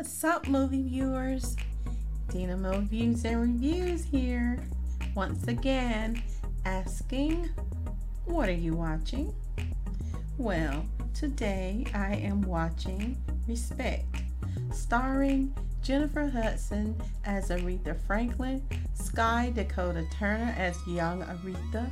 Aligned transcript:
What's 0.00 0.24
up, 0.24 0.48
movie 0.48 0.82
viewers? 0.82 1.56
Dynamo 2.32 2.80
Views 2.80 3.22
and 3.26 3.38
Reviews 3.38 4.02
here. 4.02 4.58
Once 5.14 5.46
again, 5.46 6.22
asking, 6.64 7.50
what 8.24 8.48
are 8.48 8.52
you 8.52 8.72
watching? 8.72 9.34
Well, 10.38 10.86
today 11.12 11.84
I 11.92 12.14
am 12.14 12.40
watching 12.40 13.20
Respect, 13.46 14.06
starring 14.72 15.54
Jennifer 15.82 16.28
Hudson 16.28 16.98
as 17.26 17.50
Aretha 17.50 17.94
Franklin, 18.06 18.66
Skye 18.94 19.52
Dakota 19.54 20.06
Turner 20.18 20.54
as 20.56 20.78
young 20.86 21.22
Aretha, 21.24 21.90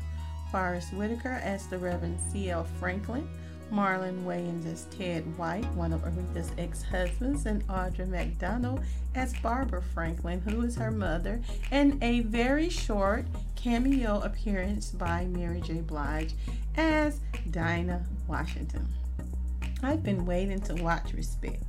Forest 0.51 0.95
Whitaker 0.95 1.43
as 1.45 1.67
the 1.67 1.77
Reverend 1.77 2.19
C.L. 2.33 2.65
Franklin, 2.81 3.29
Marlon 3.71 4.25
Wayans 4.25 4.71
as 4.71 4.85
Ted 4.87 5.25
White, 5.37 5.67
one 5.75 5.93
of 5.93 6.03
Aretha's 6.03 6.53
ex 6.59 6.83
husbands, 6.83 7.47
and 7.47 7.67
Audra 7.69 8.09
McDonald 8.09 8.81
as 9.15 9.35
Barbara 9.41 9.83
Franklin, 9.83 10.41
who 10.41 10.63
is 10.63 10.77
her 10.77 10.91
mother, 10.91 11.41
and 11.71 12.03
a 12.03 12.21
very 12.21 12.69
short 12.69 13.27
cameo 13.57 14.21
appearance 14.21 14.91
by 14.91 15.27
Mary 15.27 15.61
J. 15.61 15.81
Blige 15.81 16.35
as 16.77 17.21
Dinah 17.51 18.05
Washington. 18.27 18.89
I've 19.83 20.03
been 20.03 20.25
waiting 20.25 20.61
to 20.63 20.75
watch 20.77 21.13
Respect. 21.13 21.63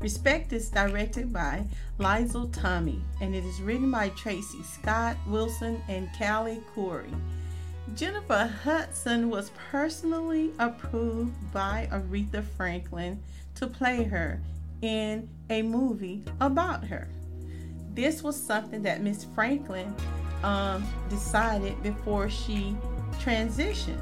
Respect 0.00 0.52
is 0.54 0.70
directed 0.70 1.30
by 1.30 1.64
Liesl 1.98 2.50
Tommy 2.52 3.02
and 3.20 3.34
it 3.34 3.44
is 3.44 3.60
written 3.60 3.90
by 3.90 4.08
Tracy 4.10 4.62
Scott 4.62 5.16
Wilson 5.26 5.82
and 5.88 6.08
Callie 6.18 6.62
Khouri. 6.74 7.14
Jennifer 7.94 8.46
Hudson 8.62 9.30
was 9.30 9.50
personally 9.70 10.52
approved 10.58 11.52
by 11.52 11.88
Aretha 11.90 12.44
Franklin 12.56 13.22
to 13.56 13.66
play 13.66 14.04
her 14.04 14.40
in 14.80 15.28
a 15.50 15.62
movie 15.62 16.22
about 16.40 16.84
her. 16.84 17.08
This 17.94 18.22
was 18.22 18.40
something 18.40 18.82
that 18.82 19.02
Miss 19.02 19.24
Franklin 19.34 19.94
um, 20.42 20.86
decided 21.08 21.82
before 21.82 22.30
she 22.30 22.76
transitioned. 23.18 24.00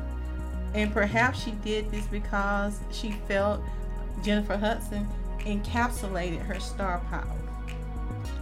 And 0.74 0.92
perhaps 0.92 1.42
she 1.42 1.52
did 1.52 1.90
this 1.90 2.06
because 2.06 2.78
she 2.92 3.12
felt 3.26 3.62
Jennifer 4.22 4.56
Hudson 4.56 5.08
encapsulated 5.40 6.44
her 6.44 6.60
star 6.60 7.00
power. 7.10 7.24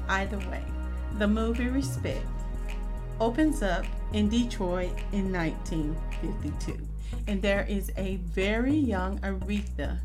Either 0.08 0.38
way, 0.50 0.62
the 1.18 1.28
movie 1.28 1.68
Respect 1.68 2.26
opens 3.20 3.62
up 3.62 3.84
in 4.12 4.28
Detroit 4.28 4.92
in 5.12 5.32
1952. 5.32 6.78
And 7.28 7.42
there 7.42 7.66
is 7.68 7.90
a 7.96 8.16
very 8.16 8.74
young 8.74 9.18
Aretha, 9.20 9.98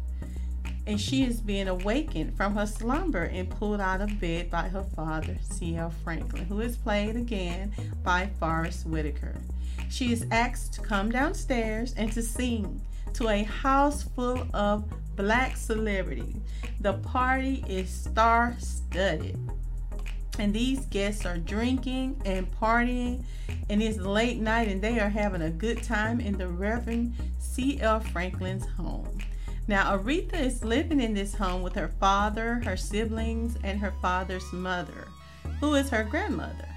and 0.88 1.00
she 1.00 1.24
is 1.24 1.42
being 1.42 1.68
awakened 1.68 2.36
from 2.36 2.56
her 2.56 2.66
slumber 2.66 3.24
and 3.24 3.50
pulled 3.50 3.82
out 3.82 4.02
of 4.02 4.20
bed 4.20 4.50
by 4.50 4.70
her 4.70 4.84
father, 4.84 5.38
C.L. 5.42 5.94
Franklin, 6.04 6.46
who 6.46 6.62
is 6.62 6.78
played 6.78 7.16
again 7.16 7.72
by 8.04 8.30
Forest 8.40 8.88
Whitaker. 8.88 9.36
She 9.90 10.12
is 10.12 10.26
asked 10.32 10.74
to 10.74 10.82
come 10.82 11.12
downstairs 11.12 11.94
and 11.98 12.12
to 12.14 12.22
sing 12.22 12.82
to 13.14 13.30
a 13.30 13.44
house 13.44 14.04
full 14.04 14.48
of 14.54 14.86
black 15.16 15.58
celebrities. 15.58 16.38
The 16.80 16.94
party 16.94 17.64
is 17.68 17.90
star 17.90 18.56
studded 18.58 19.38
and 20.40 20.54
these 20.54 20.86
guests 20.88 21.26
are 21.26 21.38
drinking 21.38 22.22
and 22.26 22.52
partying 22.60 23.24
and 23.70 23.82
it's 23.82 23.98
late 23.98 24.40
night 24.40 24.68
and 24.68 24.82
they 24.82 25.00
are 25.00 25.10
having 25.10 25.42
a 25.42 25.50
good 25.50 25.84
time 25.84 26.20
in 26.20 26.38
the 26.38 26.48
Reverend 26.48 27.14
C.L. 27.40 28.00
Franklin's 28.00 28.66
home. 28.66 29.18
Now, 29.68 29.96
Aretha 29.96 30.40
is 30.40 30.64
living 30.64 31.00
in 31.00 31.14
this 31.14 31.36
home 31.36 31.62
with 31.62 31.76
her 31.76 31.90
father, 32.00 32.56
her 32.66 32.76
siblings, 32.76 33.58
and 33.64 33.80
her 33.80 33.94
father's 34.02 34.52
mother, 34.52 35.08
who 35.60 35.76
is 35.76 35.90
her 35.90 36.04
grandmother. 36.04 36.68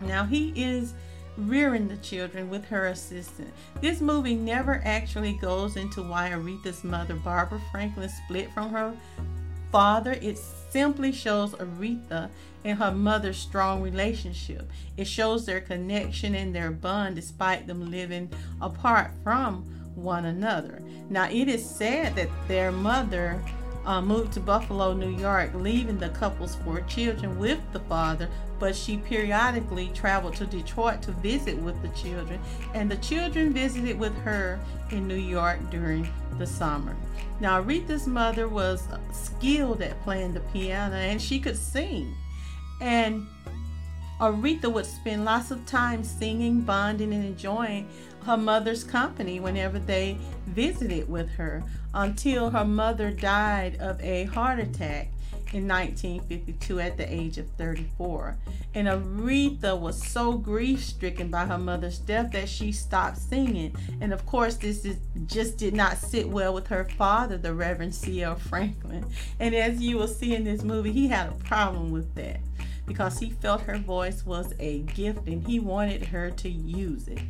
Now, 0.00 0.24
he 0.24 0.52
is 0.56 0.94
rearing 1.36 1.88
the 1.88 1.96
children 1.98 2.50
with 2.50 2.64
her 2.66 2.86
assistant. 2.86 3.52
This 3.80 4.00
movie 4.00 4.34
never 4.34 4.80
actually 4.84 5.34
goes 5.34 5.76
into 5.76 6.02
why 6.02 6.30
Aretha's 6.30 6.84
mother, 6.84 7.14
Barbara 7.14 7.60
Franklin, 7.70 8.08
split 8.08 8.52
from 8.52 8.70
her 8.70 8.94
father. 9.70 10.12
It 10.12 10.38
simply 10.72 11.12
shows 11.12 11.52
Aretha 11.52 12.30
and 12.64 12.78
her 12.78 12.90
mother's 12.90 13.36
strong 13.36 13.82
relationship. 13.82 14.70
It 14.96 15.06
shows 15.06 15.44
their 15.44 15.60
connection 15.60 16.34
and 16.34 16.54
their 16.54 16.70
bond 16.70 17.16
despite 17.16 17.66
them 17.66 17.90
living 17.90 18.30
apart 18.60 19.10
from 19.22 19.64
one 19.94 20.24
another. 20.24 20.82
Now, 21.10 21.28
it 21.28 21.48
is 21.48 21.68
said 21.68 22.16
that 22.16 22.30
their 22.48 22.72
mother 22.72 23.42
uh, 23.84 24.00
moved 24.00 24.32
to 24.34 24.40
Buffalo, 24.40 24.92
New 24.92 25.10
York, 25.16 25.52
leaving 25.54 25.98
the 25.98 26.10
couple's 26.10 26.54
four 26.56 26.80
children 26.82 27.38
with 27.38 27.60
the 27.72 27.80
father, 27.80 28.28
but 28.58 28.76
she 28.76 28.96
periodically 28.96 29.90
traveled 29.94 30.36
to 30.36 30.46
Detroit 30.46 31.02
to 31.02 31.12
visit 31.12 31.56
with 31.58 31.80
the 31.82 31.88
children, 31.88 32.40
and 32.74 32.90
the 32.90 32.96
children 32.98 33.52
visited 33.52 33.98
with 33.98 34.16
her 34.18 34.60
in 34.90 35.08
New 35.08 35.14
York 35.14 35.58
during 35.70 36.08
the 36.38 36.46
summer. 36.46 36.96
Now, 37.40 37.60
Aretha's 37.62 38.06
mother 38.06 38.48
was 38.48 38.86
skilled 39.12 39.82
at 39.82 40.00
playing 40.04 40.34
the 40.34 40.40
piano 40.40 40.94
and 40.94 41.20
she 41.20 41.40
could 41.40 41.56
sing. 41.56 42.14
And 42.80 43.26
Aretha 44.20 44.72
would 44.72 44.86
spend 44.86 45.24
lots 45.24 45.50
of 45.50 45.66
time 45.66 46.04
singing, 46.04 46.60
bonding, 46.60 47.12
and 47.12 47.24
enjoying 47.24 47.88
her 48.24 48.36
mother's 48.36 48.84
company 48.84 49.40
whenever 49.40 49.80
they 49.80 50.16
visited 50.46 51.08
with 51.08 51.28
her 51.30 51.64
until 51.94 52.50
her 52.50 52.64
mother 52.64 53.10
died 53.10 53.76
of 53.76 54.00
a 54.00 54.24
heart 54.24 54.58
attack 54.58 55.08
in 55.52 55.68
1952 55.68 56.80
at 56.80 56.96
the 56.96 57.12
age 57.12 57.38
of 57.38 57.48
34. 57.50 58.36
And 58.74 58.88
Aretha 58.88 59.78
was 59.78 60.02
so 60.02 60.32
grief 60.32 60.82
stricken 60.82 61.30
by 61.30 61.46
her 61.46 61.58
mother's 61.58 61.98
death 61.98 62.32
that 62.32 62.48
she 62.48 62.72
stopped 62.72 63.18
singing. 63.18 63.76
And 64.00 64.12
of 64.12 64.24
course, 64.24 64.56
this 64.56 64.84
is, 64.84 64.96
just 65.26 65.58
did 65.58 65.74
not 65.74 65.98
sit 65.98 66.28
well 66.28 66.54
with 66.54 66.68
her 66.68 66.84
father, 66.84 67.36
the 67.36 67.54
Reverend 67.54 67.94
C.L. 67.94 68.36
Franklin. 68.36 69.04
And 69.38 69.54
as 69.54 69.80
you 69.80 69.98
will 69.98 70.08
see 70.08 70.34
in 70.34 70.44
this 70.44 70.62
movie, 70.62 70.92
he 70.92 71.08
had 71.08 71.28
a 71.28 71.44
problem 71.44 71.90
with 71.90 72.14
that 72.14 72.40
because 72.86 73.18
he 73.18 73.30
felt 73.30 73.62
her 73.62 73.78
voice 73.78 74.24
was 74.26 74.54
a 74.58 74.80
gift 74.80 75.26
and 75.26 75.46
he 75.46 75.60
wanted 75.60 76.06
her 76.06 76.30
to 76.30 76.48
use 76.48 77.08
it. 77.08 77.20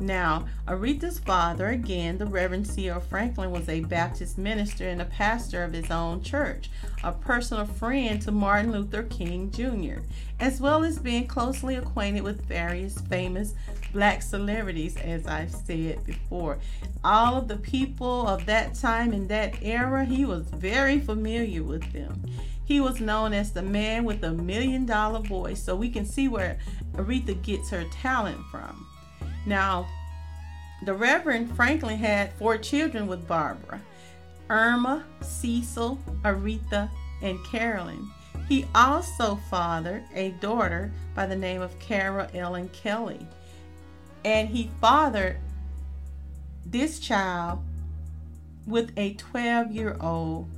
Now, 0.00 0.46
Aretha's 0.66 1.20
father, 1.20 1.68
again, 1.68 2.18
the 2.18 2.26
Reverend 2.26 2.66
C.L. 2.66 3.00
Franklin, 3.00 3.52
was 3.52 3.68
a 3.68 3.80
Baptist 3.80 4.36
minister 4.36 4.88
and 4.88 5.00
a 5.00 5.04
pastor 5.04 5.62
of 5.62 5.72
his 5.72 5.90
own 5.90 6.20
church, 6.20 6.68
a 7.04 7.12
personal 7.12 7.64
friend 7.64 8.20
to 8.22 8.32
Martin 8.32 8.72
Luther 8.72 9.04
King 9.04 9.52
Jr., 9.52 10.02
as 10.40 10.60
well 10.60 10.82
as 10.82 10.98
being 10.98 11.28
closely 11.28 11.76
acquainted 11.76 12.24
with 12.24 12.44
various 12.44 12.98
famous 13.02 13.54
black 13.92 14.20
celebrities, 14.20 14.96
as 14.96 15.28
I've 15.28 15.52
said 15.52 16.04
before. 16.04 16.58
All 17.04 17.36
of 17.36 17.46
the 17.46 17.56
people 17.56 18.26
of 18.26 18.46
that 18.46 18.74
time 18.74 19.12
in 19.12 19.28
that 19.28 19.62
era, 19.62 20.04
he 20.04 20.24
was 20.24 20.48
very 20.48 20.98
familiar 20.98 21.62
with 21.62 21.92
them. 21.92 22.20
He 22.64 22.80
was 22.80 23.00
known 23.00 23.32
as 23.32 23.52
the 23.52 23.62
man 23.62 24.04
with 24.04 24.24
a 24.24 24.32
million 24.32 24.86
dollar 24.86 25.20
voice, 25.20 25.62
so 25.62 25.76
we 25.76 25.88
can 25.88 26.04
see 26.04 26.26
where 26.26 26.58
Aretha 26.94 27.40
gets 27.42 27.70
her 27.70 27.84
talent 27.92 28.40
from. 28.50 28.86
Now, 29.46 29.86
the 30.84 30.94
Reverend 30.94 31.54
Franklin 31.54 31.98
had 31.98 32.32
four 32.34 32.58
children 32.58 33.06
with 33.06 33.26
Barbara 33.26 33.80
Erma, 34.50 35.04
Cecil, 35.22 35.98
Aretha, 36.22 36.90
and 37.22 37.42
Carolyn. 37.46 38.10
He 38.48 38.66
also 38.74 39.36
fathered 39.50 40.04
a 40.14 40.30
daughter 40.32 40.92
by 41.14 41.26
the 41.26 41.36
name 41.36 41.62
of 41.62 41.78
Cara 41.78 42.28
Ellen 42.34 42.68
Kelly. 42.68 43.26
And 44.24 44.48
he 44.48 44.70
fathered 44.80 45.38
this 46.66 46.98
child 46.98 47.62
with 48.66 48.92
a 48.96 49.14
12 49.14 49.72
year 49.72 49.96
old 50.00 50.48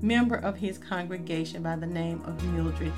member 0.00 0.36
of 0.36 0.56
his 0.56 0.78
congregation 0.78 1.62
by 1.62 1.76
the 1.76 1.86
name 1.86 2.22
of 2.24 2.42
Mildred 2.52 2.92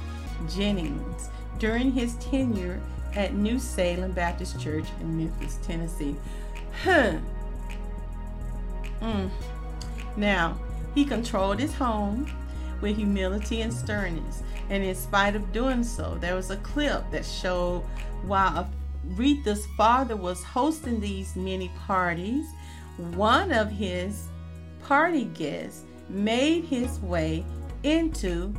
Jennings 0.48 1.30
during 1.58 1.92
his 1.92 2.14
tenure 2.16 2.80
at 3.16 3.34
New 3.34 3.58
Salem 3.58 4.12
Baptist 4.12 4.60
Church 4.60 4.86
in 5.00 5.16
Memphis, 5.16 5.58
Tennessee. 5.62 6.14
Huh. 6.84 7.14
Mm. 9.00 9.30
Now, 10.16 10.58
he 10.94 11.04
controlled 11.04 11.58
his 11.58 11.74
home 11.74 12.30
with 12.80 12.96
humility 12.96 13.62
and 13.62 13.72
sternness, 13.72 14.42
and 14.68 14.84
in 14.84 14.94
spite 14.94 15.34
of 15.34 15.52
doing 15.52 15.82
so, 15.82 16.16
there 16.20 16.34
was 16.34 16.50
a 16.50 16.56
clip 16.58 17.10
that 17.10 17.24
showed 17.24 17.82
while 18.24 18.70
Aretha's 19.14 19.66
father 19.76 20.16
was 20.16 20.42
hosting 20.42 21.00
these 21.00 21.36
many 21.36 21.70
parties, 21.86 22.46
one 23.14 23.52
of 23.52 23.70
his 23.70 24.28
party 24.82 25.24
guests 25.24 25.84
made 26.08 26.64
his 26.64 26.98
way 27.00 27.44
into 27.82 28.54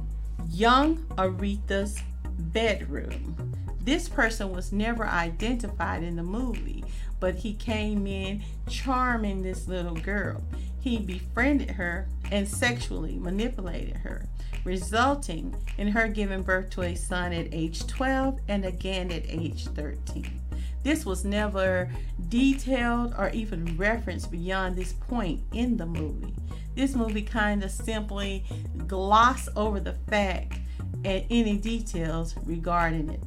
young 0.50 0.98
Aretha's 1.18 2.00
bedroom. 2.38 3.57
This 3.88 4.10
person 4.10 4.52
was 4.52 4.74
never 4.74 5.08
identified 5.08 6.04
in 6.04 6.18
the 6.18 6.22
movie, 6.22 6.84
but 7.22 7.36
he 7.36 7.54
came 7.54 8.06
in 8.06 8.44
charming 8.68 9.42
this 9.42 9.66
little 9.70 9.96
girl. 9.96 10.44
He 10.82 10.98
befriended 10.98 11.72
her, 11.72 12.10
and 12.30 12.46
sexually 12.46 13.18
manipulated 13.18 13.96
her, 13.96 14.26
resulting 14.66 15.56
in 15.78 15.88
her 15.88 16.10
giving 16.10 16.42
birth 16.44 16.70
to 16.72 16.82
a 16.82 16.96
son 16.96 17.32
at 17.32 17.54
age 17.54 17.88
12 17.88 18.42
and 18.50 18.66
again 18.66 19.10
at 19.10 19.24
age 19.26 19.68
13. 19.68 20.42
This 20.84 21.06
was 21.06 21.24
never 21.24 21.90
detailed 22.28 23.14
or 23.18 23.30
even 23.30 23.78
referenced 23.78 24.30
beyond 24.30 24.76
this 24.76 24.92
point 24.92 25.40
in 25.54 25.78
the 25.78 25.86
movie. 25.86 26.36
This 26.76 26.94
movie 26.94 27.22
kind 27.22 27.64
of 27.64 27.72
simply 27.72 28.44
glossed 28.86 29.48
over 29.56 29.80
the 29.80 29.96
fact 30.10 30.60
and 31.06 31.24
any 31.30 31.56
details 31.56 32.36
regarding 32.44 33.12
it. 33.12 33.24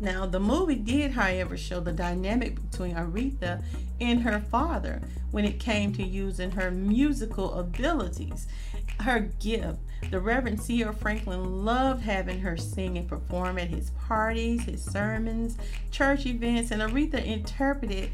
Now, 0.00 0.26
the 0.26 0.38
movie 0.38 0.76
did, 0.76 1.12
however, 1.12 1.56
show 1.56 1.80
the 1.80 1.92
dynamic 1.92 2.70
between 2.70 2.94
Aretha 2.94 3.62
and 4.00 4.22
her 4.22 4.40
father 4.40 5.02
when 5.32 5.44
it 5.44 5.58
came 5.58 5.92
to 5.94 6.02
using 6.04 6.52
her 6.52 6.70
musical 6.70 7.54
abilities, 7.54 8.46
her 9.00 9.20
gift. 9.40 9.78
The 10.10 10.20
Reverend 10.20 10.62
C.L. 10.62 10.92
Franklin 10.92 11.64
loved 11.64 12.02
having 12.02 12.40
her 12.40 12.56
sing 12.56 12.96
and 12.96 13.08
perform 13.08 13.58
at 13.58 13.68
his 13.68 13.90
parties, 14.06 14.62
his 14.62 14.84
sermons, 14.84 15.58
church 15.90 16.24
events, 16.26 16.70
and 16.70 16.80
Aretha 16.80 17.24
interpreted 17.24 18.10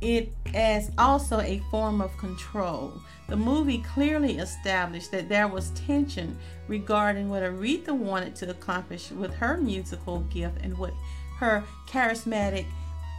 it 0.00 0.32
as 0.54 0.90
also 0.96 1.40
a 1.40 1.60
form 1.70 2.00
of 2.00 2.16
control. 2.16 2.94
The 3.28 3.36
movie 3.36 3.78
clearly 3.78 4.38
established 4.38 5.10
that 5.10 5.28
there 5.28 5.48
was 5.48 5.70
tension 5.70 6.38
regarding 6.66 7.28
what 7.28 7.42
Aretha 7.42 7.94
wanted 7.94 8.34
to 8.36 8.50
accomplish 8.50 9.10
with 9.10 9.34
her 9.34 9.58
musical 9.58 10.20
gift 10.20 10.58
and 10.62 10.78
what 10.78 10.94
her 11.38 11.64
charismatic 11.88 12.66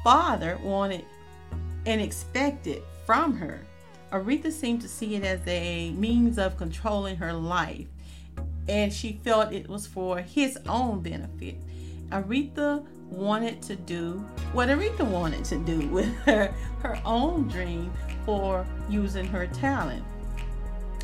father 0.04 0.60
wanted 0.64 1.06
and 1.86 2.02
expected 2.02 2.82
from 3.06 3.38
her. 3.38 3.62
Aretha 4.12 4.52
seemed 4.52 4.82
to 4.82 4.88
see 4.88 5.16
it 5.16 5.24
as 5.24 5.40
a 5.48 5.92
means 5.92 6.38
of 6.38 6.58
controlling 6.58 7.18
her 7.18 7.34
life, 7.34 7.88
and 8.68 8.92
she 8.92 9.20
felt 9.24 9.54
it 9.54 9.70
was 9.70 9.88
for 9.88 10.20
his 10.20 10.58
own 10.68 11.02
benefit. 11.02 11.58
Aretha 12.12 12.84
wanted 13.10 13.62
to 13.64 13.76
do 13.76 14.24
what 14.54 14.70
Aretha 14.70 15.06
wanted 15.06 15.46
to 15.46 15.58
do 15.58 15.88
with 15.90 16.14
her, 16.20 16.54
her 16.82 17.00
own 17.06 17.48
dream 17.48 17.92
for 18.26 18.66
using 18.90 19.26
her 19.26 19.48
talent. 19.48 20.04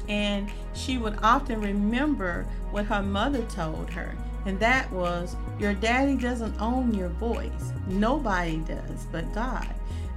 And 0.08 0.52
she 0.74 0.98
would 0.98 1.18
often 1.24 1.62
remember 1.62 2.46
what 2.72 2.86
her 2.86 3.02
mother 3.02 3.42
told 3.44 3.90
her, 3.92 4.16
and 4.46 4.60
that 4.60 4.92
was, 4.92 5.36
Your 5.60 5.74
daddy 5.74 6.16
doesn't 6.16 6.60
own 6.62 6.94
your 6.94 7.10
voice. 7.10 7.74
Nobody 7.88 8.58
does 8.58 9.06
but 9.12 9.32
God. 9.34 9.68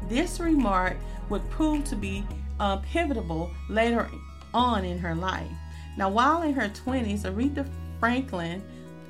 This 0.08 0.40
remark 0.40 0.96
would 1.28 1.48
prove 1.50 1.84
to 1.84 1.96
be 1.96 2.24
uh, 2.60 2.78
pivotal 2.78 3.50
later 3.68 4.08
on 4.54 4.84
in 4.84 4.98
her 4.98 5.14
life. 5.14 5.50
Now, 5.96 6.08
while 6.08 6.42
in 6.42 6.54
her 6.54 6.68
20s, 6.68 7.22
Aretha 7.22 7.68
Franklin 8.00 8.62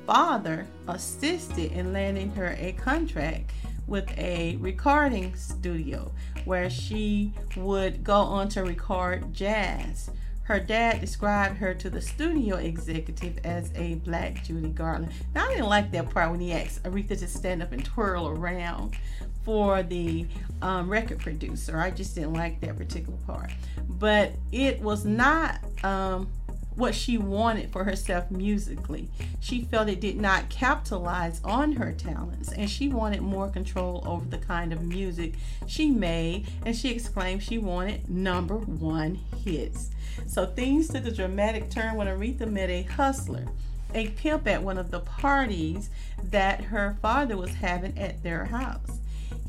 father 0.05 0.65
assisted 0.87 1.71
in 1.71 1.93
landing 1.93 2.31
her 2.31 2.55
a 2.57 2.73
contract 2.73 3.51
with 3.87 4.09
a 4.17 4.55
recording 4.57 5.35
studio 5.35 6.11
where 6.45 6.69
she 6.69 7.33
would 7.57 8.03
go 8.03 8.15
on 8.15 8.49
to 8.49 8.63
record 8.63 9.33
jazz. 9.33 10.09
Her 10.49 10.59
dad 10.59 10.99
described 10.99 11.57
her 11.57 11.75
to 11.75 11.91
the 11.91 12.01
studio 12.01 12.55
executive 12.55 13.37
as 13.43 13.71
a 13.75 13.95
black 13.97 14.43
Judy 14.43 14.69
Garland. 14.69 15.11
Now, 15.35 15.45
I 15.45 15.49
didn't 15.49 15.67
like 15.67 15.91
that 15.91 16.09
part 16.09 16.31
when 16.31 16.39
he 16.39 16.53
asked 16.53 16.81
Aretha 16.81 17.19
to 17.19 17.27
stand 17.27 17.61
up 17.61 17.71
and 17.71 17.85
twirl 17.85 18.27
around 18.29 18.95
for 19.43 19.83
the 19.83 20.25
um, 20.63 20.89
record 20.89 21.19
producer. 21.19 21.79
I 21.79 21.91
just 21.91 22.15
didn't 22.15 22.33
like 22.33 22.59
that 22.61 22.77
particular 22.77 23.19
part. 23.27 23.51
But 23.87 24.31
it 24.51 24.81
was 24.81 25.05
not 25.05 25.59
um, 25.83 26.31
what 26.79 26.95
she 26.95 27.17
wanted 27.17 27.71
for 27.71 27.83
herself 27.83 28.31
musically. 28.31 29.09
She 29.39 29.61
felt 29.61 29.89
it 29.89 29.99
did 29.99 30.19
not 30.19 30.49
capitalize 30.49 31.41
on 31.43 31.73
her 31.73 31.91
talents 31.91 32.51
and 32.51 32.69
she 32.69 32.87
wanted 32.87 33.21
more 33.21 33.49
control 33.49 34.01
over 34.07 34.25
the 34.25 34.37
kind 34.37 34.71
of 34.71 34.81
music 34.81 35.33
she 35.67 35.91
made. 35.91 36.47
And 36.65 36.75
she 36.75 36.89
exclaimed 36.89 37.43
she 37.43 37.57
wanted 37.57 38.09
number 38.09 38.55
one 38.55 39.15
hits. 39.43 39.89
So 40.25 40.45
things 40.45 40.87
took 40.87 41.05
a 41.05 41.11
dramatic 41.11 41.69
turn 41.69 41.95
when 41.95 42.07
Aretha 42.07 42.49
met 42.49 42.69
a 42.69 42.83
hustler, 42.83 43.45
a 43.93 44.07
pimp 44.09 44.47
at 44.47 44.63
one 44.63 44.77
of 44.77 44.89
the 44.89 45.01
parties 45.01 45.89
that 46.23 46.61
her 46.65 46.97
father 47.01 47.37
was 47.37 47.55
having 47.55 47.97
at 47.97 48.23
their 48.23 48.45
house. 48.45 48.99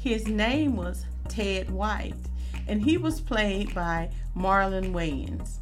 His 0.01 0.27
name 0.27 0.77
was 0.77 1.05
Ted 1.29 1.71
White, 1.71 2.15
and 2.67 2.83
he 2.83 2.97
was 2.97 3.21
played 3.21 3.75
by 3.75 4.11
Marlon 4.37 4.93
Wayans. 4.93 5.60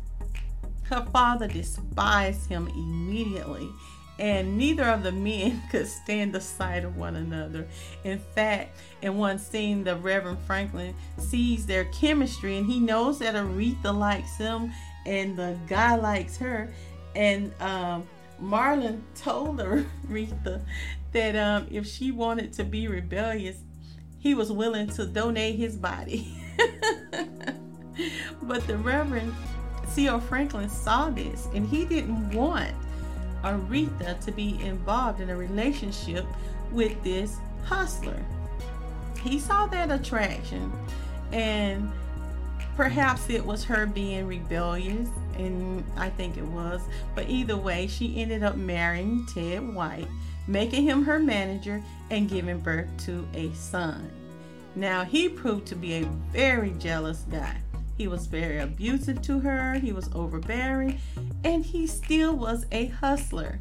Her 0.89 1.05
father 1.13 1.47
despised 1.47 2.49
him 2.49 2.69
immediately, 2.69 3.69
and 4.19 4.57
neither 4.57 4.85
of 4.85 5.03
the 5.03 5.13
men 5.13 5.63
could 5.71 5.87
stand 5.87 6.33
the 6.33 6.41
sight 6.41 6.85
of 6.85 6.97
one 6.97 7.17
another. 7.17 7.69
In 8.05 8.19
fact, 8.19 8.79
in 9.03 9.19
one 9.19 9.39
scene, 9.39 9.85
the 9.85 9.97
Reverend 9.97 10.39
Franklin 10.47 10.95
sees 11.19 11.67
their 11.67 11.85
chemistry 11.87 12.57
and 12.57 12.67
he 12.67 12.81
knows 12.81 13.19
that 13.19 13.35
Aretha 13.35 13.97
likes 13.97 14.37
him 14.37 14.73
and 15.05 15.37
the 15.37 15.59
guy 15.69 15.97
likes 15.97 16.39
her. 16.39 16.73
And 17.15 17.53
um, 17.61 18.09
Marlon 18.41 19.03
told 19.15 19.59
Aretha 19.59 20.63
that 21.13 21.37
um, 21.37 21.67
if 21.71 21.87
she 21.87 22.13
wanted 22.13 22.53
to 22.55 22.65
be 22.65 22.89
rebellious, 22.89 23.59
he 24.19 24.35
was 24.35 24.51
willing 24.51 24.89
to 24.89 25.07
donate 25.07 25.57
his 25.57 25.77
body. 25.77 26.35
but 28.43 28.67
the 28.67 28.77
Reverend 28.79 29.35
C.L. 29.99 30.21
Franklin 30.21 30.69
saw 30.69 31.11
this 31.11 31.49
and 31.55 31.67
he 31.67 31.85
didn't 31.85 32.31
want 32.31 32.71
Aretha 33.43 34.25
to 34.25 34.31
be 34.31 34.57
involved 34.63 35.21
in 35.21 35.29
a 35.29 35.37
relationship 35.37 36.25
with 36.71 37.03
this 37.03 37.39
hustler. 37.65 38.25
He 39.21 39.41
saw 39.41 39.67
that 39.67 39.91
attraction 39.91 40.71
and 41.33 41.91
perhaps 42.77 43.29
it 43.29 43.45
was 43.45 43.65
her 43.65 43.87
being 43.87 44.29
rebellious 44.29 45.09
and 45.37 45.83
I 45.97 46.11
think 46.11 46.37
it 46.37 46.47
was, 46.47 46.81
but 47.17 47.29
either 47.29 47.57
way, 47.57 47.89
she 47.89 48.23
ended 48.23 48.45
up 48.45 48.55
marrying 48.55 49.27
Ted 49.27 49.75
White, 49.75 50.07
making 50.47 50.85
him 50.85 51.03
her 51.03 51.19
manager 51.19 51.83
and 52.11 52.31
giving 52.31 52.61
birth 52.61 52.87
to 53.07 53.27
a 53.35 53.53
son. 53.53 54.09
Now, 54.77 55.03
he 55.03 55.29
proved 55.29 55.67
to 55.67 55.75
be 55.75 55.95
a 55.95 56.05
very 56.31 56.71
jealous 56.79 57.25
guy. 57.29 57.57
He 57.99 58.07
was 58.07 58.27
very 58.27 58.59
abusive 58.59 59.21
to 59.23 59.41
her, 59.41 59.75
he 59.75 59.93
was 59.93 60.09
overbearing, 60.15 61.01
and 61.43 61.65
he 61.65 61.89
still 61.89 62.37
was 62.37 62.65
a 62.71 62.87
hustler. 62.87 63.59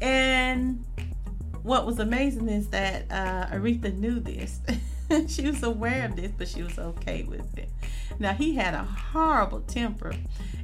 And 0.00 0.84
what 1.64 1.84
was 1.84 1.98
amazing 1.98 2.48
is 2.48 2.68
that 2.68 3.06
uh, 3.10 3.52
Aretha 3.52 3.92
knew 3.92 4.20
this. 4.20 4.60
she 5.28 5.46
was 5.46 5.64
aware 5.64 6.06
of 6.06 6.14
this, 6.14 6.30
but 6.38 6.46
she 6.46 6.62
was 6.62 6.78
okay 6.78 7.24
with 7.24 7.58
it. 7.58 7.68
Now, 8.18 8.32
he 8.32 8.54
had 8.54 8.74
a 8.74 8.84
horrible 8.84 9.60
temper. 9.60 10.14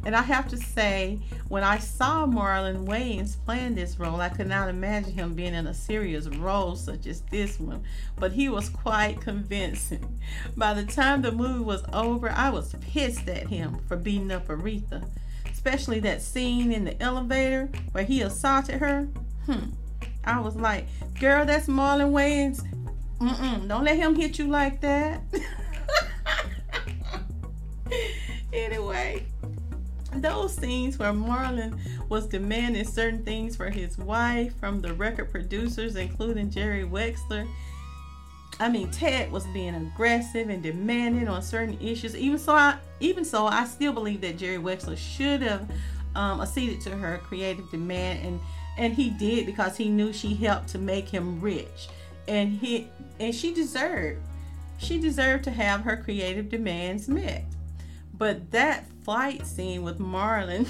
And 0.06 0.14
I 0.14 0.22
have 0.22 0.46
to 0.50 0.56
say, 0.56 1.18
when 1.48 1.64
I 1.64 1.78
saw 1.78 2.26
Marlon 2.26 2.86
Wayans 2.86 3.36
playing 3.44 3.74
this 3.74 3.98
role, 3.98 4.20
I 4.20 4.28
could 4.28 4.46
not 4.46 4.68
imagine 4.68 5.12
him 5.12 5.34
being 5.34 5.52
in 5.52 5.66
a 5.66 5.74
serious 5.74 6.28
role 6.28 6.76
such 6.76 7.06
as 7.06 7.22
this 7.22 7.58
one. 7.58 7.82
But 8.16 8.30
he 8.30 8.48
was 8.48 8.68
quite 8.68 9.20
convincing. 9.20 10.20
By 10.56 10.74
the 10.74 10.84
time 10.84 11.22
the 11.22 11.32
movie 11.32 11.64
was 11.64 11.82
over, 11.92 12.30
I 12.30 12.50
was 12.50 12.72
pissed 12.92 13.28
at 13.28 13.48
him 13.48 13.80
for 13.88 13.96
beating 13.96 14.30
up 14.30 14.46
Aretha. 14.46 15.04
Especially 15.50 15.98
that 16.00 16.22
scene 16.22 16.70
in 16.70 16.84
the 16.84 17.02
elevator 17.02 17.68
where 17.90 18.04
he 18.04 18.20
assaulted 18.20 18.76
her. 18.76 19.08
Hmm. 19.46 19.70
I 20.22 20.38
was 20.38 20.54
like, 20.54 20.86
girl, 21.18 21.44
that's 21.44 21.66
Marlon 21.66 22.12
Wayans. 22.12 22.62
Mm-mm, 23.18 23.66
don't 23.66 23.82
let 23.82 23.96
him 23.96 24.14
hit 24.14 24.38
you 24.38 24.46
like 24.46 24.80
that. 24.82 25.22
anyway, 28.56 29.25
those 30.14 30.54
scenes 30.54 30.98
where 30.98 31.12
Marlon 31.12 31.78
was 32.08 32.26
demanding 32.26 32.84
certain 32.84 33.25
things 33.25 33.56
for 33.56 33.70
his 33.70 33.98
wife 33.98 34.58
from 34.58 34.80
the 34.80 34.94
record 34.94 35.30
producers, 35.30 35.96
including 35.96 36.50
Jerry 36.50 36.84
Wexler. 36.84 37.48
I 38.58 38.70
mean, 38.70 38.90
Ted 38.90 39.30
was 39.30 39.44
being 39.48 39.75
aggressive 39.75 40.48
and 40.48 40.62
demanding 40.62 41.28
on 41.28 41.42
certain 41.42 41.78
issues. 41.80 42.16
Even 42.16 42.38
so, 42.38 42.54
I, 42.54 42.78
even 43.00 43.25
so, 43.25 43.46
I 43.46 43.66
still 43.66 43.92
believe 43.92 44.22
that 44.22 44.38
Jerry 44.38 44.58
Wexler 44.58 44.96
should 44.96 45.42
have 45.42 45.70
um, 46.14 46.40
acceded 46.40 46.80
to 46.82 46.90
her 46.90 47.18
creative 47.18 47.70
demand, 47.70 48.26
and 48.26 48.40
and 48.78 48.92
he 48.94 49.10
did 49.10 49.46
because 49.46 49.76
he 49.76 49.88
knew 49.88 50.12
she 50.12 50.34
helped 50.34 50.68
to 50.68 50.78
make 50.78 51.08
him 51.08 51.40
rich, 51.40 51.88
and 52.28 52.52
he 52.52 52.88
and 53.20 53.34
she 53.34 53.52
deserved 53.52 54.20
she 54.78 55.00
deserved 55.00 55.44
to 55.44 55.50
have 55.50 55.82
her 55.82 55.96
creative 55.96 56.48
demands 56.48 57.08
met. 57.08 57.44
But 58.18 58.50
that 58.52 58.85
fight 59.04 59.46
scene 59.46 59.82
with 59.82 59.99
Marlon 59.99 60.66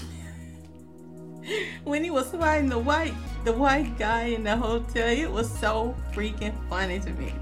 when 1.84 2.04
he 2.04 2.10
was 2.10 2.30
fighting 2.30 2.68
the 2.68 2.78
white 2.78 3.14
the 3.44 3.52
white 3.52 3.96
guy 3.96 4.24
in 4.24 4.42
the 4.42 4.56
hotel, 4.56 5.08
it 5.08 5.30
was 5.30 5.48
so 5.60 5.94
freaking 6.12 6.54
funny 6.68 6.98
to 6.98 7.10
me. 7.10 7.32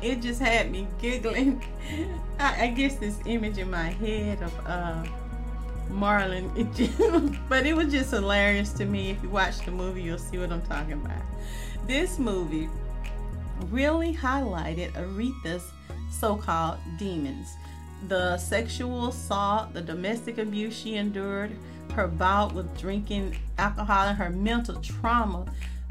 It 0.00 0.22
just 0.22 0.40
had 0.40 0.70
me 0.70 0.88
giggling. 1.00 1.62
I, 2.38 2.64
I 2.64 2.66
guess 2.68 2.96
this 2.96 3.18
image 3.26 3.58
in 3.58 3.70
my 3.70 3.90
head 3.90 4.42
of 4.42 4.66
uh, 4.66 5.04
Marlon. 5.90 6.56
It 6.56 6.74
just, 6.74 7.38
but 7.48 7.66
it 7.66 7.74
was 7.74 7.92
just 7.92 8.10
hilarious 8.10 8.72
to 8.74 8.86
me. 8.86 9.10
If 9.10 9.22
you 9.22 9.28
watch 9.28 9.64
the 9.64 9.70
movie, 9.70 10.02
you'll 10.02 10.18
see 10.18 10.38
what 10.38 10.50
I'm 10.50 10.62
talking 10.62 10.94
about. 10.94 11.22
This 11.86 12.18
movie 12.18 12.70
really 13.70 14.14
highlighted 14.14 14.92
Aretha's 14.92 15.70
so 16.10 16.36
called 16.36 16.78
demons. 16.98 17.48
The 18.08 18.36
sexual 18.38 19.08
assault, 19.08 19.74
the 19.74 19.80
domestic 19.80 20.38
abuse 20.38 20.74
she 20.74 20.96
endured, 20.96 21.52
her 21.94 22.08
bout 22.08 22.54
with 22.54 22.76
drinking 22.78 23.36
alcohol, 23.58 24.08
and 24.08 24.18
her 24.18 24.30
mental 24.30 24.80
trauma, 24.80 25.46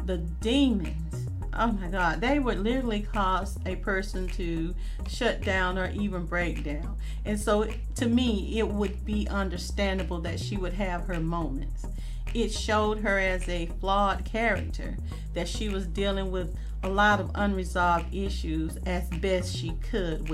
the 0.06 0.18
demons 0.18 1.28
oh 1.54 1.72
my 1.72 1.88
god 1.88 2.22
they 2.22 2.40
would 2.40 2.60
literally 2.60 3.02
cause 3.02 3.58
a 3.66 3.76
person 3.78 4.28
to 4.28 4.74
shut 5.08 5.42
down 5.42 5.78
or 5.78 5.92
even 5.92 6.26
break 6.26 6.64
down. 6.64 6.96
And 7.26 7.40
so 7.40 7.68
to 7.96 8.08
me 8.08 8.58
it 8.58 8.68
would 8.68 9.06
be 9.06 9.28
understandable 9.28 10.20
that 10.22 10.40
she 10.40 10.58
would 10.58 10.74
have 10.74 11.06
her 11.08 11.20
moments. 11.20 11.86
It 12.34 12.54
showed 12.54 13.00
her 13.00 13.20
as 13.20 13.48
a 13.50 13.66
flawed 13.80 14.24
character 14.24 14.98
that 15.34 15.48
she 15.48 15.68
was 15.68 15.86
dealing 15.88 16.32
with 16.32 16.56
a 16.84 16.90
lot 16.90 17.20
of 17.20 17.32
unresolved 17.36 18.14
issues 18.14 18.78
as 18.86 19.08
best 19.10 19.56
she 19.56 19.72
could 19.90 20.30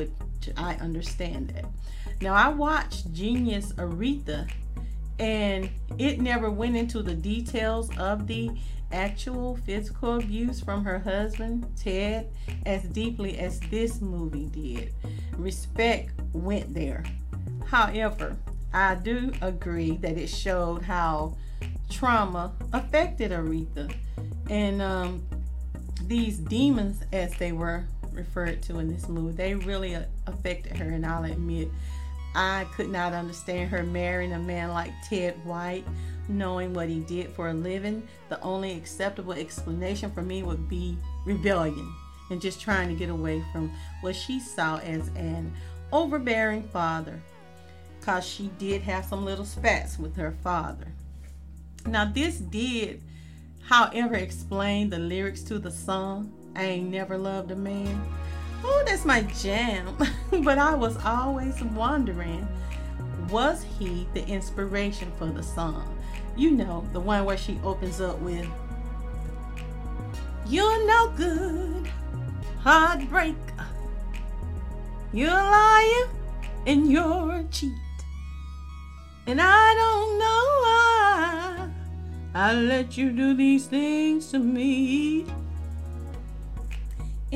i 0.55 0.75
understand 0.75 1.49
that 1.49 1.65
now 2.21 2.33
i 2.33 2.47
watched 2.47 3.11
genius 3.13 3.73
aretha 3.73 4.47
and 5.19 5.69
it 5.97 6.19
never 6.19 6.49
went 6.51 6.75
into 6.75 7.01
the 7.01 7.15
details 7.15 7.89
of 7.97 8.27
the 8.27 8.51
actual 8.91 9.57
physical 9.57 10.17
abuse 10.17 10.61
from 10.61 10.83
her 10.83 10.99
husband, 10.99 11.67
Ted, 11.75 12.29
as 12.65 12.83
deeply 12.83 13.37
as 13.39 13.59
this 13.71 14.01
movie 14.01 14.45
did. 14.45 14.93
Respect 15.37 16.11
went 16.33 16.73
there. 16.73 17.03
However, 17.65 18.37
I 18.73 18.95
do 18.95 19.31
agree 19.41 19.97
that 19.97 20.17
it 20.17 20.27
showed 20.27 20.83
how 20.83 21.35
trauma 21.89 22.53
affected 22.73 23.31
Aretha. 23.31 23.93
And 24.49 24.81
um, 24.81 25.23
these 26.03 26.37
demons, 26.37 27.03
as 27.11 27.35
they 27.37 27.51
were 27.51 27.85
referred 28.17 28.61
to 28.63 28.79
in 28.79 28.93
this 28.93 29.07
movie, 29.07 29.35
they 29.35 29.55
really 29.55 29.95
uh, 29.95 30.03
affected 30.25 30.75
her. 30.77 30.89
And 30.89 31.05
I'll 31.05 31.23
admit, 31.23 31.69
I 32.35 32.65
could 32.75 32.89
not 32.89 33.13
understand 33.13 33.69
her 33.69 33.83
marrying 33.83 34.33
a 34.33 34.39
man 34.39 34.69
like 34.69 34.91
Ted 35.09 35.33
White 35.45 35.85
knowing 36.29 36.73
what 36.73 36.89
he 36.89 36.99
did 37.01 37.29
for 37.31 37.49
a 37.49 37.53
living, 37.53 38.07
the 38.29 38.41
only 38.41 38.73
acceptable 38.73 39.33
explanation 39.33 40.11
for 40.11 40.21
me 40.21 40.43
would 40.43 40.67
be 40.67 40.97
rebellion 41.25 41.93
and 42.29 42.41
just 42.41 42.59
trying 42.59 42.89
to 42.89 42.95
get 42.95 43.09
away 43.09 43.43
from 43.51 43.71
what 44.01 44.15
she 44.15 44.39
saw 44.39 44.77
as 44.79 45.07
an 45.09 45.51
overbearing 45.91 46.63
father. 46.63 47.19
Because 47.99 48.25
she 48.25 48.49
did 48.57 48.81
have 48.83 49.05
some 49.05 49.25
little 49.25 49.45
spats 49.45 49.97
with 49.97 50.15
her 50.15 50.31
father. 50.43 50.87
Now, 51.85 52.05
this 52.05 52.37
did, 52.37 53.01
however, 53.63 54.15
explain 54.15 54.89
the 54.89 54.99
lyrics 54.99 55.41
to 55.43 55.59
the 55.59 55.71
song, 55.71 56.31
I 56.57 56.63
Ain't 56.63 56.89
Never 56.89 57.19
Loved 57.19 57.51
a 57.51 57.55
Man. 57.55 58.03
Oh, 58.63 58.83
that's 58.85 59.05
my 59.05 59.21
jam. 59.21 59.95
but 60.43 60.57
I 60.57 60.73
was 60.73 60.97
always 61.05 61.61
wondering 61.63 62.47
was 63.29 63.63
he 63.77 64.07
the 64.13 64.25
inspiration 64.25 65.11
for 65.17 65.27
the 65.27 65.43
song? 65.43 65.95
You 66.35 66.51
know, 66.51 66.87
the 66.93 66.99
one 66.99 67.25
where 67.25 67.37
she 67.37 67.59
opens 67.63 68.01
up 68.01 68.19
with, 68.19 68.47
You're 70.47 70.87
no 70.87 71.11
good, 71.15 71.89
heartbreak. 72.61 73.35
You're 75.13 75.29
a 75.29 75.33
liar 75.33 76.09
and 76.65 76.91
you're 76.91 77.35
a 77.35 77.43
cheat. 77.51 77.71
And 79.25 79.39
I 79.41 79.73
don't 79.75 80.19
know 80.19 80.43
why 80.63 81.69
I 82.33 82.53
let 82.53 82.97
you 82.97 83.11
do 83.11 83.33
these 83.33 83.67
things 83.67 84.31
to 84.31 84.39
me. 84.39 85.25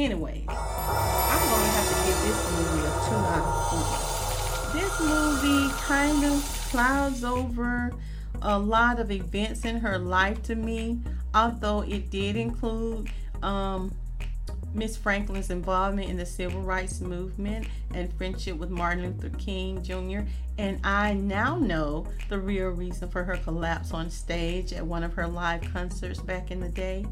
Anyways, 0.01 0.45
I'm 0.49 1.49
going 1.49 1.61
to 1.61 1.71
have 1.77 1.87
to 1.87 1.95
give 2.07 2.21
this 2.23 2.51
movie 2.53 2.81
a 2.81 2.91
2 3.07 3.15
out 3.17 3.45
of 3.45 4.73
4. 4.73 4.79
This 4.79 4.99
movie 4.99 5.71
kind 5.83 6.25
of 6.25 6.43
clouds 6.71 7.23
over 7.23 7.93
a 8.41 8.57
lot 8.57 8.99
of 8.99 9.11
events 9.11 9.63
in 9.63 9.77
her 9.77 9.99
life 9.99 10.41
to 10.41 10.55
me, 10.55 11.01
although 11.35 11.81
it 11.81 12.09
did 12.09 12.35
include 12.35 13.11
um, 13.43 13.93
Miss 14.73 14.97
Franklin's 14.97 15.51
involvement 15.51 16.09
in 16.09 16.17
the 16.17 16.25
civil 16.25 16.61
rights 16.61 16.99
movement 16.99 17.67
and 17.93 18.11
friendship 18.13 18.57
with 18.57 18.71
Martin 18.71 19.03
Luther 19.03 19.29
King 19.37 19.83
Jr. 19.83 20.21
And 20.57 20.79
I 20.83 21.13
now 21.13 21.57
know 21.57 22.07
the 22.27 22.39
real 22.39 22.69
reason 22.69 23.07
for 23.07 23.23
her 23.23 23.37
collapse 23.37 23.91
on 23.91 24.09
stage 24.09 24.73
at 24.73 24.83
one 24.83 25.03
of 25.03 25.13
her 25.13 25.27
live 25.27 25.61
concerts 25.71 26.19
back 26.19 26.49
in 26.49 26.59
the 26.59 26.69
day. 26.69 27.05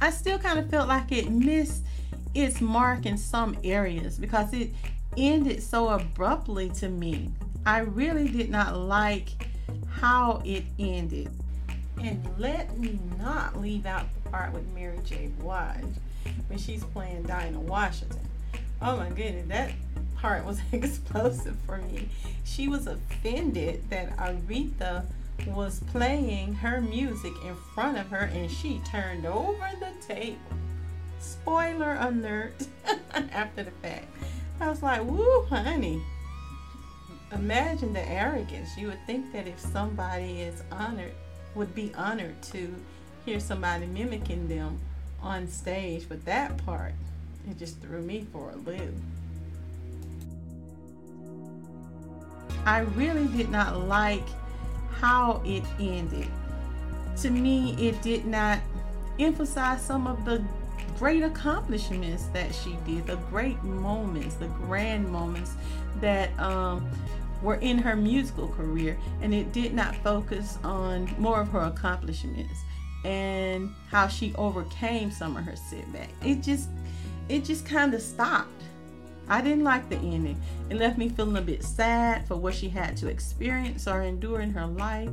I 0.00 0.10
still 0.10 0.38
kind 0.38 0.60
of 0.60 0.70
felt 0.70 0.86
like 0.86 1.10
it 1.10 1.28
missed 1.30 1.82
its 2.34 2.60
mark 2.60 3.06
in 3.06 3.18
some 3.18 3.56
areas 3.64 4.18
because 4.18 4.52
it 4.52 4.70
ended 5.16 5.62
so 5.62 5.88
abruptly 5.88 6.70
to 6.70 6.88
me. 6.88 7.30
I 7.66 7.80
really 7.80 8.28
did 8.28 8.50
not 8.50 8.76
like 8.76 9.28
how 9.90 10.42
it 10.44 10.64
ended. 10.78 11.30
And 12.00 12.26
let 12.38 12.78
me 12.78 12.98
not 13.18 13.60
leave 13.60 13.84
out 13.84 14.06
the 14.14 14.30
part 14.30 14.52
with 14.52 14.66
Mary 14.72 14.98
J. 15.04 15.30
Blige 15.40 15.84
when 16.46 16.58
she's 16.58 16.84
playing 16.84 17.24
Dinah 17.24 17.60
Washington. 17.60 18.20
Oh 18.80 18.96
my 18.96 19.08
goodness, 19.08 19.48
that 19.48 19.72
part 20.16 20.44
was 20.44 20.60
explosive 20.72 21.56
for 21.66 21.78
me. 21.78 22.08
She 22.44 22.68
was 22.68 22.86
offended 22.86 23.88
that 23.90 24.16
Aretha 24.16 25.04
was 25.46 25.80
playing 25.92 26.54
her 26.54 26.80
music 26.80 27.32
in 27.44 27.54
front 27.74 27.98
of 27.98 28.08
her 28.08 28.30
and 28.32 28.50
she 28.50 28.80
turned 28.90 29.26
over 29.26 29.70
the 29.80 29.92
table. 30.06 30.38
Spoiler 31.20 31.96
alert 32.00 32.66
after 33.32 33.64
the 33.64 33.70
fact. 33.82 34.06
I 34.60 34.68
was 34.68 34.82
like, 34.82 35.02
woo, 35.04 35.44
honey, 35.44 36.02
imagine 37.32 37.92
the 37.92 38.08
arrogance. 38.08 38.76
You 38.76 38.88
would 38.88 39.06
think 39.06 39.32
that 39.32 39.46
if 39.46 39.58
somebody 39.58 40.40
is 40.40 40.62
honored, 40.72 41.12
would 41.54 41.74
be 41.74 41.92
honored 41.94 42.40
to 42.42 42.74
hear 43.24 43.40
somebody 43.40 43.86
mimicking 43.86 44.48
them 44.48 44.78
on 45.22 45.48
stage, 45.48 46.06
but 46.08 46.24
that 46.24 46.56
part, 46.64 46.92
it 47.50 47.58
just 47.58 47.80
threw 47.80 48.00
me 48.02 48.26
for 48.32 48.50
a 48.50 48.56
loop. 48.56 48.94
I 52.64 52.80
really 52.80 53.26
did 53.28 53.50
not 53.50 53.80
like 53.86 54.26
how 55.00 55.42
it 55.44 55.64
ended. 55.80 56.28
To 57.22 57.30
me, 57.30 57.74
it 57.78 58.00
did 58.02 58.26
not 58.26 58.60
emphasize 59.18 59.82
some 59.82 60.06
of 60.06 60.24
the 60.24 60.42
great 60.98 61.22
accomplishments 61.22 62.24
that 62.32 62.52
she 62.54 62.76
did, 62.84 63.06
the 63.06 63.16
great 63.30 63.62
moments, 63.62 64.34
the 64.34 64.48
grand 64.48 65.08
moments 65.08 65.54
that 66.00 66.36
um, 66.40 66.88
were 67.40 67.56
in 67.56 67.78
her 67.78 67.94
musical 67.94 68.48
career, 68.48 68.98
and 69.22 69.32
it 69.32 69.52
did 69.52 69.72
not 69.72 69.94
focus 69.96 70.58
on 70.64 71.08
more 71.18 71.40
of 71.40 71.48
her 71.48 71.60
accomplishments 71.60 72.60
and 73.04 73.72
how 73.90 74.08
she 74.08 74.34
overcame 74.34 75.10
some 75.10 75.36
of 75.36 75.44
her 75.44 75.54
setbacks. 75.54 76.12
It 76.24 76.42
just, 76.42 76.68
it 77.28 77.44
just 77.44 77.64
kind 77.64 77.94
of 77.94 78.02
stopped. 78.02 78.50
I 79.28 79.40
didn't 79.40 79.64
like 79.64 79.88
the 79.88 79.96
ending. 79.96 80.40
It 80.68 80.78
left 80.78 80.98
me 80.98 81.10
feeling 81.10 81.36
a 81.36 81.42
bit 81.42 81.62
sad 81.62 82.26
for 82.26 82.36
what 82.36 82.54
she 82.54 82.68
had 82.68 82.96
to 82.96 83.08
experience 83.08 83.86
or 83.86 84.02
endure 84.02 84.40
in 84.40 84.50
her 84.50 84.66
life 84.66 85.10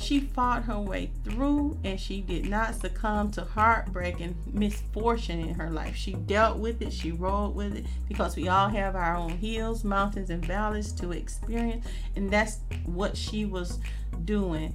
she 0.00 0.20
fought 0.20 0.64
her 0.64 0.78
way 0.78 1.10
through 1.24 1.78
and 1.84 2.00
she 2.00 2.22
did 2.22 2.46
not 2.48 2.74
succumb 2.74 3.30
to 3.32 3.44
heartbreak 3.44 4.20
and 4.20 4.34
misfortune 4.52 5.40
in 5.40 5.54
her 5.54 5.68
life. 5.68 5.94
She 5.94 6.14
dealt 6.14 6.58
with 6.58 6.80
it, 6.80 6.92
she 6.92 7.12
rolled 7.12 7.54
with 7.54 7.76
it 7.76 7.86
because 8.08 8.34
we 8.34 8.48
all 8.48 8.68
have 8.68 8.96
our 8.96 9.14
own 9.14 9.30
hills, 9.30 9.84
mountains, 9.84 10.30
and 10.30 10.44
valleys 10.44 10.92
to 10.92 11.12
experience, 11.12 11.86
and 12.16 12.30
that's 12.30 12.60
what 12.86 13.16
she 13.16 13.44
was 13.44 13.78
doing. 14.24 14.74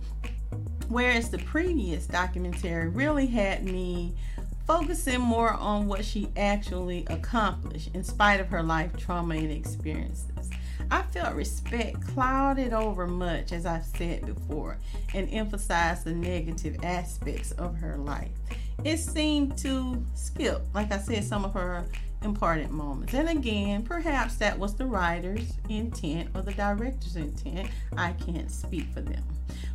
Whereas 0.89 1.31
the 1.31 1.39
previous 1.39 2.05
documentary 2.05 2.89
really 2.89 3.25
had 3.25 3.65
me 3.65 4.13
focusing 4.67 5.21
more 5.21 5.53
on 5.53 5.87
what 5.87 6.05
she 6.05 6.29
actually 6.37 7.05
accomplished 7.09 7.89
in 7.95 8.03
spite 8.03 8.39
of 8.39 8.47
her 8.49 8.61
life 8.61 8.95
trauma 8.95 9.35
and 9.35 9.51
experiences. 9.51 10.34
I 10.91 11.01
felt 11.01 11.35
respect 11.35 12.05
clouded 12.07 12.73
over 12.73 13.07
much, 13.07 13.51
as 13.51 13.65
I've 13.65 13.85
said 13.85 14.25
before, 14.25 14.77
and 15.13 15.29
emphasized 15.31 16.03
the 16.03 16.13
negative 16.13 16.77
aspects 16.83 17.51
of 17.53 17.75
her 17.77 17.97
life. 17.97 18.31
It 18.83 18.97
seemed 18.97 19.57
to 19.59 20.03
skip, 20.13 20.61
like 20.73 20.91
I 20.91 20.97
said, 20.97 21.23
some 21.23 21.45
of 21.45 21.53
her 21.53 21.85
important 22.21 22.71
moments. 22.71 23.13
And 23.13 23.29
again, 23.29 23.83
perhaps 23.83 24.35
that 24.37 24.57
was 24.57 24.75
the 24.75 24.85
writer's 24.85 25.53
intent 25.69 26.29
or 26.35 26.41
the 26.41 26.53
director's 26.53 27.15
intent. 27.15 27.69
I 27.97 28.13
can't 28.13 28.51
speak 28.51 28.87
for 28.93 29.01
them. 29.01 29.23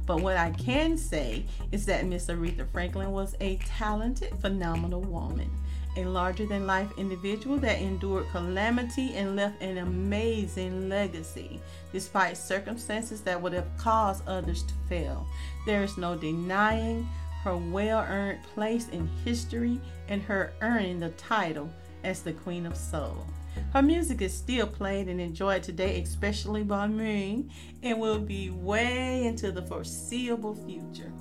But 0.06 0.20
what 0.20 0.36
I 0.36 0.50
can 0.50 0.98
say 0.98 1.44
is 1.70 1.86
that 1.86 2.04
Miss 2.06 2.26
Aretha 2.26 2.68
Franklin 2.70 3.12
was 3.12 3.36
a 3.40 3.56
talented, 3.58 4.32
phenomenal 4.40 5.02
woman 5.02 5.50
a 5.96 6.04
larger 6.04 6.46
than 6.46 6.66
life 6.66 6.90
individual 6.96 7.56
that 7.58 7.80
endured 7.80 8.28
calamity 8.30 9.14
and 9.14 9.36
left 9.36 9.60
an 9.62 9.78
amazing 9.78 10.88
legacy, 10.88 11.60
despite 11.92 12.36
circumstances 12.36 13.20
that 13.22 13.40
would 13.40 13.52
have 13.52 13.76
caused 13.76 14.26
others 14.28 14.62
to 14.62 14.74
fail. 14.88 15.26
There 15.66 15.82
is 15.82 15.96
no 15.96 16.16
denying 16.16 17.08
her 17.42 17.56
well 17.56 18.04
earned 18.08 18.42
place 18.54 18.88
in 18.88 19.08
history 19.24 19.80
and 20.08 20.22
her 20.22 20.52
earning 20.60 21.00
the 21.00 21.10
title 21.10 21.70
as 22.04 22.22
the 22.22 22.32
Queen 22.32 22.66
of 22.66 22.76
Soul. 22.76 23.26
Her 23.72 23.82
music 23.82 24.22
is 24.22 24.36
still 24.36 24.66
played 24.66 25.08
and 25.08 25.20
enjoyed 25.20 25.62
today, 25.62 26.00
especially 26.00 26.62
by 26.62 26.86
me, 26.86 27.46
and 27.82 27.98
will 27.98 28.18
be 28.18 28.50
way 28.50 29.24
into 29.26 29.50
the 29.50 29.62
foreseeable 29.62 30.54
future. 30.66 31.12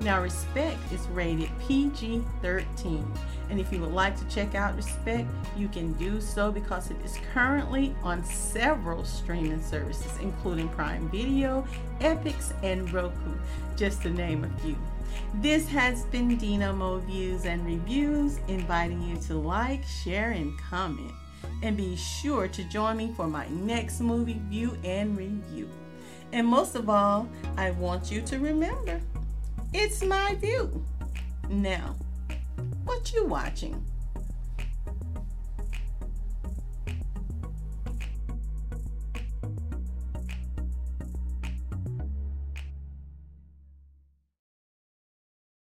Now, 0.00 0.20
Respect 0.20 0.78
is 0.92 1.08
rated 1.08 1.48
PG 1.66 2.22
13, 2.42 3.12
and 3.48 3.58
if 3.58 3.72
you 3.72 3.80
would 3.80 3.92
like 3.92 4.16
to 4.18 4.24
check 4.26 4.54
out 4.54 4.76
Respect, 4.76 5.26
you 5.56 5.68
can 5.68 5.94
do 5.94 6.20
so 6.20 6.52
because 6.52 6.90
it 6.90 6.98
is 7.02 7.18
currently 7.32 7.94
on 8.02 8.22
several 8.22 9.04
streaming 9.04 9.62
services, 9.62 10.12
including 10.20 10.68
Prime 10.68 11.08
Video, 11.08 11.66
Epix, 12.00 12.52
and 12.62 12.92
Roku, 12.92 13.34
just 13.74 14.02
to 14.02 14.10
name 14.10 14.44
a 14.44 14.60
few. 14.60 14.76
This 15.36 15.66
has 15.68 16.04
been 16.04 16.36
Dina 16.36 16.74
Mo 16.74 16.98
Views 16.98 17.46
and 17.46 17.64
Reviews, 17.64 18.38
inviting 18.48 19.00
you 19.00 19.16
to 19.22 19.34
like, 19.34 19.82
share, 19.84 20.32
and 20.32 20.58
comment. 20.58 21.12
And 21.62 21.74
be 21.74 21.96
sure 21.96 22.48
to 22.48 22.64
join 22.64 22.98
me 22.98 23.14
for 23.16 23.26
my 23.26 23.48
next 23.48 24.00
movie 24.00 24.42
view 24.50 24.76
and 24.84 25.16
review. 25.16 25.70
And 26.32 26.46
most 26.46 26.74
of 26.74 26.90
all, 26.90 27.28
I 27.56 27.70
want 27.70 28.10
you 28.10 28.20
to 28.22 28.38
remember 28.38 29.00
it's 29.72 30.02
my 30.04 30.34
view. 30.34 30.84
Now, 31.48 31.96
what 32.84 33.12
you 33.12 33.24
watching? 33.26 33.84